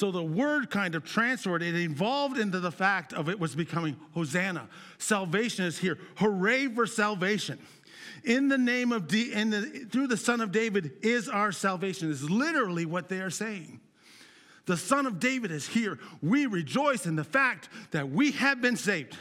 [0.00, 3.98] So the word kind of transferred, it evolved into the fact of it was becoming
[4.14, 4.66] Hosanna.
[4.96, 5.98] Salvation is here.
[6.14, 7.58] Hooray for salvation
[8.24, 9.60] in the name of D, in the,
[9.90, 13.78] through the Son of David is our salvation, is literally what they are saying.
[14.64, 15.98] The Son of David is here.
[16.22, 19.18] We rejoice in the fact that we have been saved.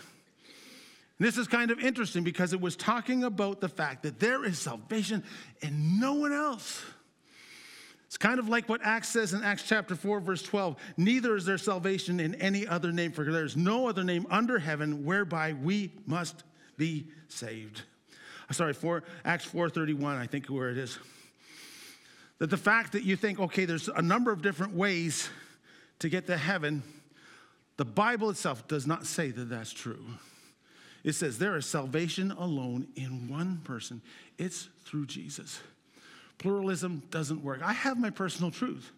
[1.17, 4.45] And this is kind of interesting because it was talking about the fact that there
[4.45, 5.25] is salvation
[5.59, 6.81] in no one else.
[8.09, 10.75] It's kind of like what Acts says in Acts chapter 4, verse 12.
[10.97, 14.59] Neither is there salvation in any other name, for there is no other name under
[14.59, 16.43] heaven whereby we must
[16.75, 17.83] be saved
[18.49, 20.97] uh, sorry, four, Acts 4.31, I think where it is.
[22.39, 25.29] That the fact that you think, okay, there's a number of different ways
[25.99, 26.83] to get to heaven,
[27.77, 30.03] the Bible itself does not say that that's true.
[31.03, 34.01] It says there is salvation alone in one person.
[34.37, 35.61] It's through Jesus.
[36.39, 37.61] Pluralism doesn't work.
[37.63, 38.91] I have my personal truth.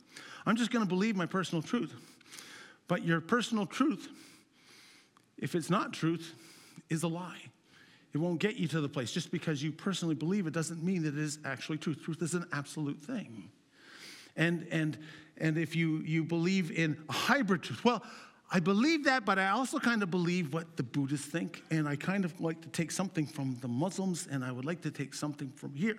[0.45, 1.93] I'm just going to believe my personal truth.
[2.88, 4.08] But your personal truth,
[5.38, 6.34] if it's not truth,
[6.89, 7.41] is a lie.
[8.13, 9.12] It won't get you to the place.
[9.12, 12.01] Just because you personally believe it doesn't mean that it is actually truth.
[12.04, 13.49] Truth is an absolute thing.
[14.36, 14.97] And, and,
[15.38, 18.04] and if you, you believe in a hybrid truth, well,
[18.51, 21.95] I believe that, but I also kind of believe what the Buddhists think, and I
[21.95, 25.13] kind of like to take something from the Muslims, and I would like to take
[25.13, 25.97] something from here.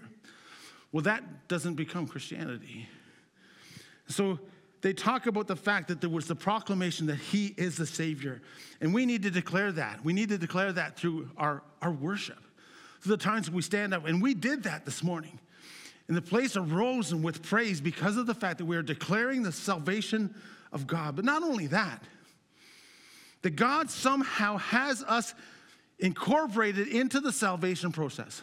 [0.92, 2.86] Well, that doesn't become Christianity.
[4.08, 4.38] So
[4.82, 8.42] they talk about the fact that there was the proclamation that he is the Savior.
[8.80, 10.04] And we need to declare that.
[10.04, 12.38] We need to declare that through our, our worship,
[13.00, 14.06] through the times we stand up.
[14.06, 15.38] And we did that this morning.
[16.08, 19.42] And the place arose and with praise because of the fact that we are declaring
[19.42, 20.34] the salvation
[20.72, 21.16] of God.
[21.16, 22.02] But not only that,
[23.42, 25.34] that God somehow has us
[26.00, 28.42] incorporated into the salvation process.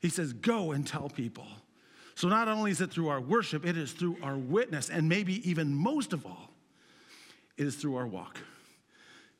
[0.00, 1.46] He says, Go and tell people.
[2.14, 5.48] So not only is it through our worship, it is through our witness, and maybe
[5.48, 6.50] even most of all,
[7.56, 8.38] it is through our walk,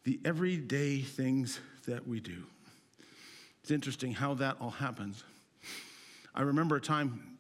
[0.04, 2.44] the everyday things that we do.
[3.62, 5.22] It's interesting how that all happens.
[6.34, 7.38] I remember a time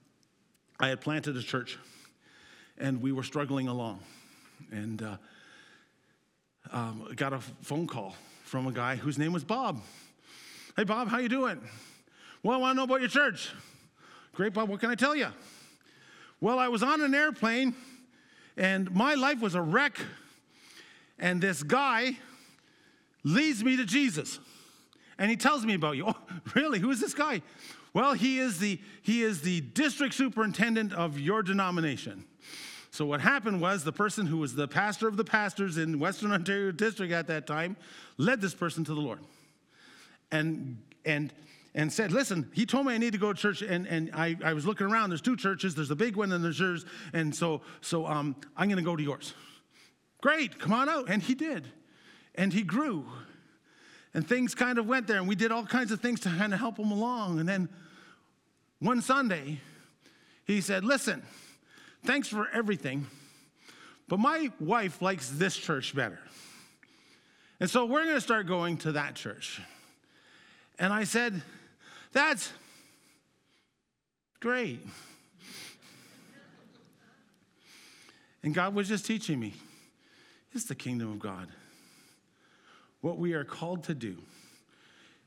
[0.78, 1.78] I had planted a church
[2.78, 4.00] and we were struggling along.
[4.72, 5.16] And uh,
[6.72, 9.80] um, got a phone call from a guy whose name was Bob.
[10.76, 11.60] Hey, Bob, how you doing?
[12.42, 13.50] Well, I want to know about your church.
[14.32, 15.28] Great, Bob, what can I tell you?
[16.40, 17.74] Well, I was on an airplane
[18.56, 19.98] and my life was a wreck.
[21.18, 22.16] And this guy
[23.24, 24.38] leads me to Jesus.
[25.18, 26.06] And he tells me about you.
[26.14, 26.16] Oh,
[26.54, 26.78] really?
[26.78, 27.42] Who is this guy?
[27.92, 32.24] Well, he is the, he is the district superintendent of your denomination.
[32.90, 36.32] So what happened was the person who was the pastor of the pastors in Western
[36.32, 37.76] Ontario District at that time
[38.16, 39.20] led this person to the Lord.
[40.32, 41.32] And and
[41.74, 44.36] and said, listen, he told me I need to go to church, and, and I,
[44.42, 45.10] I was looking around.
[45.10, 48.68] There's two churches, there's a big one and there's yours, and so so um, I'm
[48.68, 49.34] gonna go to yours.
[50.20, 51.08] Great, come on out.
[51.08, 51.66] And he did.
[52.34, 53.06] And he grew.
[54.12, 56.52] And things kind of went there, and we did all kinds of things to kind
[56.52, 57.38] of help him along.
[57.38, 57.68] And then
[58.80, 59.60] one Sunday,
[60.44, 61.22] he said, Listen,
[62.04, 63.06] thanks for everything,
[64.08, 66.18] but my wife likes this church better.
[67.60, 69.60] And so we're going to start going to that church.
[70.78, 71.42] And I said,
[72.12, 72.52] That's
[74.40, 74.80] great.
[78.42, 79.54] And God was just teaching me
[80.52, 81.48] it's the kingdom of God.
[83.00, 84.16] What we are called to do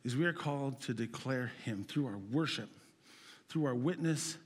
[0.04, 2.69] is we are called to declare Him through our worship,
[3.50, 4.38] through our witness,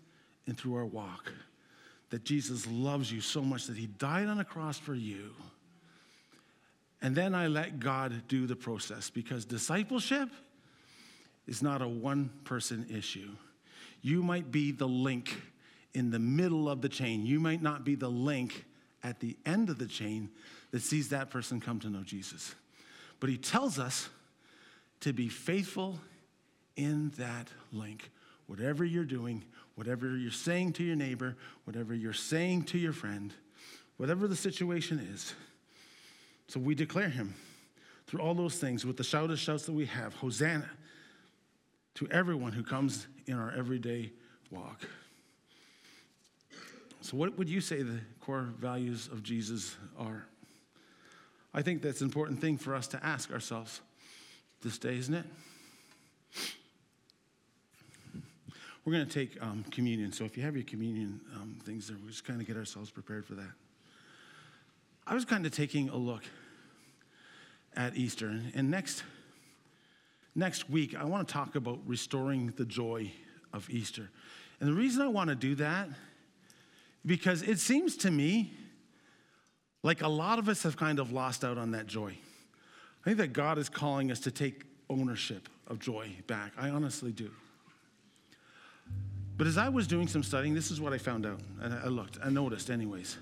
[0.46, 1.32] and through our walk
[2.10, 5.32] that Jesus loves you so much that he died on a cross for you.
[7.02, 10.30] And then I let God do the process because discipleship
[11.48, 13.30] is not a one person issue.
[14.02, 15.42] You might be the link
[15.94, 18.66] in the middle of the chain, you might not be the link
[19.04, 20.30] at the end of the chain
[20.72, 22.54] that sees that person come to know Jesus.
[23.20, 24.10] But he tells us
[25.00, 26.00] to be faithful
[26.76, 28.12] in that link.
[28.46, 29.44] Whatever you're doing,
[29.76, 33.34] whatever you're saying to your neighbor, whatever you're saying to your friend,
[33.98, 35.34] whatever the situation is.
[36.48, 37.34] So we declare him
[38.06, 40.70] through all those things with the shout of shouts that we have Hosanna
[41.98, 44.12] to everyone who comes in our everyday
[44.52, 44.82] walk.
[47.02, 50.24] So, what would you say the core values of Jesus are?
[51.56, 53.82] I think that's an important thing for us to ask ourselves
[54.62, 55.26] this day, isn't it?
[58.86, 60.12] We're going to take um, communion.
[60.12, 62.92] So if you have your communion um, things there, we just kind of get ourselves
[62.92, 63.52] prepared for that.
[65.08, 66.24] I was kind of taking a look
[67.76, 69.04] at Easter, and next
[70.38, 73.12] next week I want to talk about restoring the joy
[73.52, 74.10] of Easter.
[74.60, 75.90] And the reason I want to do that
[77.06, 78.54] because it seems to me
[79.84, 82.18] like a lot of us have kind of lost out on that joy.
[83.02, 86.52] I think that God is calling us to take ownership of joy back.
[86.58, 87.32] I honestly do.
[89.38, 91.40] But as I was doing some studying, this is what I found out.
[91.62, 93.18] I looked, I noticed, anyways.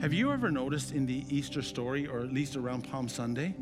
[0.00, 3.54] Have you ever noticed in the Easter story, or at least around Palm Sunday,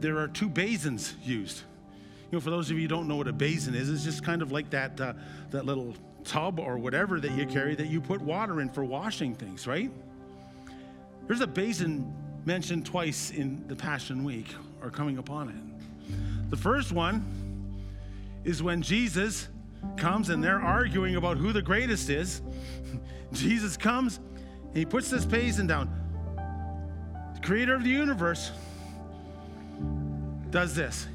[0.00, 1.62] there are two basins used?
[2.30, 4.24] You know, for those of you who don't know what a basin is, it's just
[4.24, 5.12] kind of like that, uh,
[5.50, 9.34] that little tub or whatever that you carry that you put water in for washing
[9.34, 9.90] things, right?
[11.26, 12.12] There's a basin
[12.44, 16.50] mentioned twice in the Passion Week or coming upon it.
[16.50, 17.24] The first one
[18.44, 19.48] is when Jesus
[19.96, 22.42] comes and they're arguing about who the greatest is.
[23.32, 24.18] Jesus comes
[24.68, 25.90] and he puts this basin down.
[27.34, 28.50] The creator of the universe
[30.50, 31.06] does this.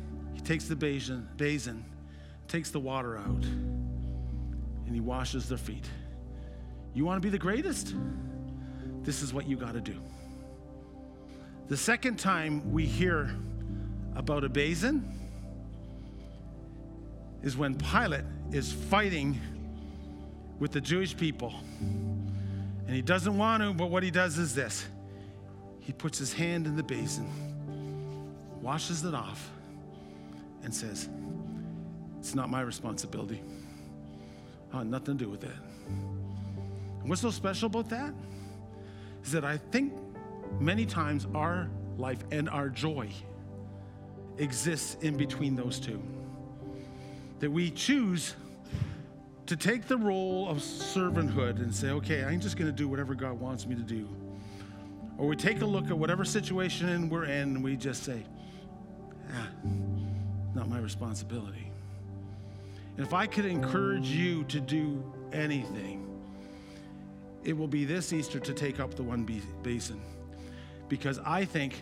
[0.41, 1.85] He takes the basin, basin,
[2.47, 5.87] takes the water out, and he washes their feet.
[6.95, 7.93] You want to be the greatest?
[9.03, 10.01] This is what you got to do.
[11.67, 13.35] The second time we hear
[14.15, 15.07] about a basin
[17.43, 19.39] is when Pilate is fighting
[20.59, 21.53] with the Jewish people.
[21.79, 24.87] And he doesn't want to, but what he does is this
[25.79, 27.29] he puts his hand in the basin,
[28.59, 29.51] washes it off,
[30.63, 31.09] and says,
[32.19, 33.41] It's not my responsibility.
[34.73, 35.55] I nothing to do with it.
[35.87, 38.13] And what's so special about that?
[39.23, 39.93] Is that I think
[40.59, 43.09] many times our life and our joy
[44.37, 46.01] exists in between those two
[47.39, 48.35] that we choose
[49.47, 53.15] to take the role of servanthood and say, okay, I'm just going to do whatever
[53.15, 54.07] God wants me to do.
[55.17, 58.23] or we take a look at whatever situation we're in and we just say,
[60.91, 61.71] responsibility.
[62.97, 66.05] And if I could encourage you to do anything,
[67.45, 69.23] it will be this Easter to take up the one
[69.63, 70.01] basin
[70.89, 71.81] because I think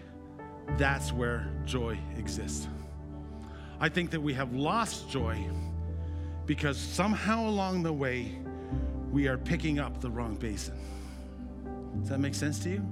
[0.78, 2.68] that's where joy exists.
[3.80, 5.43] I think that we have lost joy
[6.45, 8.38] because somehow along the way
[9.12, 10.78] we are picking up the wrong basin.
[12.01, 12.86] Does that make sense to you?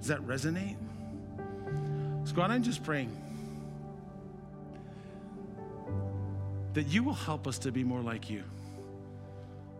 [0.00, 0.76] Does that resonate?
[2.24, 3.16] So, God, I'm just praying
[6.74, 8.42] that you will help us to be more like you.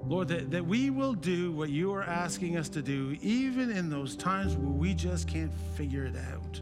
[0.06, 3.90] Lord, that, that we will do what you are asking us to do, even in
[3.90, 6.60] those times where we just can't figure it out.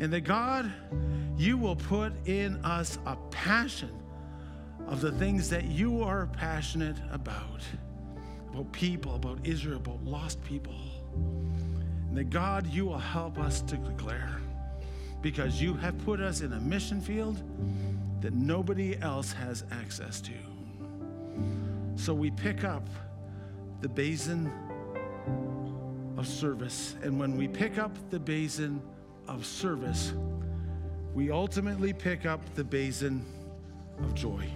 [0.00, 0.70] And that God,
[1.36, 3.92] you will put in us a passion
[4.86, 7.62] of the things that you are passionate about
[8.58, 10.74] about people, about Israel, about lost people.
[12.08, 14.40] And that God, you will help us to declare
[15.20, 17.42] because you have put us in a mission field
[18.20, 20.32] that nobody else has access to.
[21.96, 22.86] So we pick up
[23.80, 24.52] the basin
[26.16, 26.96] of service.
[27.02, 28.82] And when we pick up the basin
[29.28, 30.12] of service,
[31.14, 33.24] we ultimately pick up the basin
[34.00, 34.48] of joy.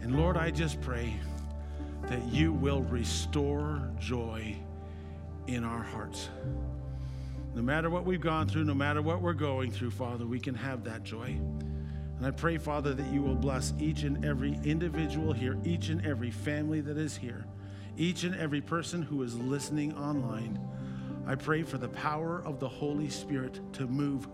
[0.00, 1.14] And Lord, I just pray
[2.04, 4.56] that you will restore joy
[5.46, 6.28] in our hearts.
[7.54, 10.54] No matter what we've gone through, no matter what we're going through, Father, we can
[10.54, 11.38] have that joy.
[12.22, 16.06] And I pray, Father, that you will bless each and every individual here, each and
[16.06, 17.44] every family that is here,
[17.96, 20.56] each and every person who is listening online.
[21.26, 24.28] I pray for the power of the Holy Spirit to move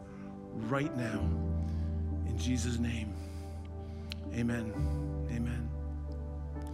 [0.68, 1.18] right now.
[2.28, 3.14] In Jesus' name,
[4.34, 4.70] amen.
[5.30, 5.70] Amen.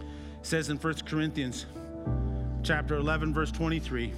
[0.01, 1.65] It says in 1 Corinthians
[2.61, 4.11] chapter 11, verse 23.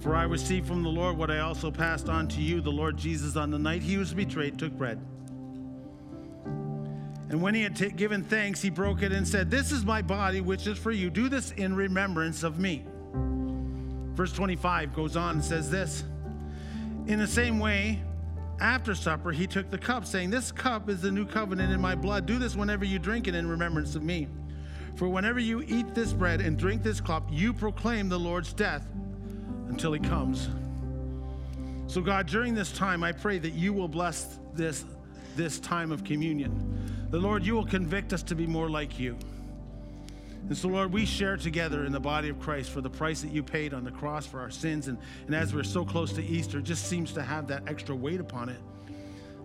[0.00, 2.60] For I received from the Lord what I also passed on to you.
[2.60, 5.00] The Lord Jesus, on the night he was betrayed, took bread.
[7.34, 10.02] And when he had t- given thanks, he broke it and said, This is my
[10.02, 11.10] body, which is for you.
[11.10, 12.84] Do this in remembrance of me.
[14.14, 16.04] Verse 25 goes on and says this
[17.08, 18.00] In the same way,
[18.60, 21.96] after supper, he took the cup, saying, This cup is the new covenant in my
[21.96, 22.24] blood.
[22.24, 24.28] Do this whenever you drink it in remembrance of me.
[24.94, 28.86] For whenever you eat this bread and drink this cup, you proclaim the Lord's death
[29.66, 30.50] until he comes.
[31.88, 34.84] So, God, during this time, I pray that you will bless this,
[35.34, 36.92] this time of communion.
[37.10, 39.16] The Lord, you will convict us to be more like you.
[40.48, 43.30] And so, Lord, we share together in the body of Christ for the price that
[43.30, 44.88] you paid on the cross for our sins.
[44.88, 47.94] And, and as we're so close to Easter, it just seems to have that extra
[47.94, 48.60] weight upon it.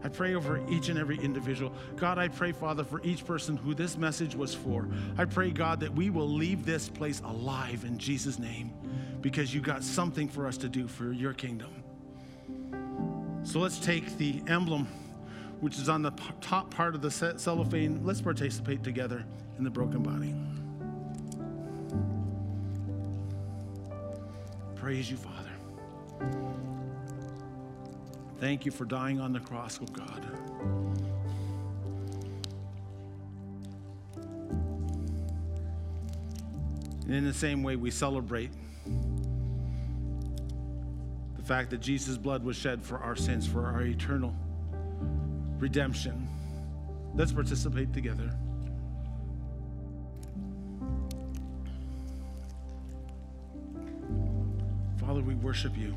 [0.03, 1.73] I pray over each and every individual.
[1.97, 4.87] God, I pray, Father, for each person who this message was for.
[5.17, 8.71] I pray, God, that we will leave this place alive in Jesus' name
[9.21, 11.83] because you got something for us to do for your kingdom.
[13.43, 14.87] So let's take the emblem
[15.59, 18.05] which is on the top part of the cellophane.
[18.05, 19.25] Let's participate together
[19.57, 20.35] in the broken body.
[24.75, 25.51] Praise you, Father.
[28.39, 30.25] Thank you for dying on the cross, oh God.
[37.05, 38.51] And in the same way, we celebrate
[41.35, 44.33] the fact that Jesus' blood was shed for our sins, for our eternal
[45.59, 46.27] redemption.
[47.13, 48.31] Let's participate together.
[54.99, 55.95] Father, we worship you.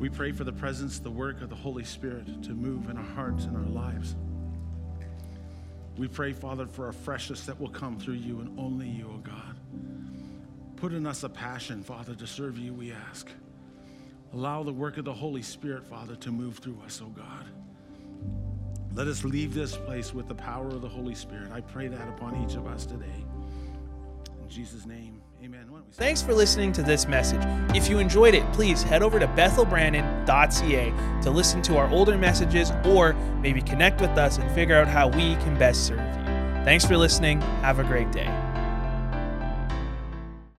[0.00, 3.04] We pray for the presence, the work of the Holy Spirit to move in our
[3.04, 4.16] hearts and our lives.
[5.96, 9.14] We pray, Father, for a freshness that will come through you and only you, O
[9.14, 9.56] oh God.
[10.76, 13.28] Put in us a passion, Father, to serve you, we ask.
[14.34, 17.46] Allow the work of the Holy Spirit, Father, to move through us, oh God.
[18.94, 21.50] Let us leave this place with the power of the Holy Spirit.
[21.52, 23.24] I pray that upon each of us today.
[24.42, 25.68] In Jesus' name, amen.
[25.92, 27.42] Thanks for listening to this message.
[27.74, 32.72] If you enjoyed it, please head over to bethelbrandon.ca to listen to our older messages
[32.86, 33.12] or
[33.42, 36.64] maybe connect with us and figure out how we can best serve you.
[36.64, 37.40] Thanks for listening.
[37.60, 38.41] Have a great day.